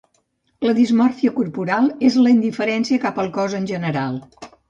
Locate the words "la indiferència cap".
2.27-3.23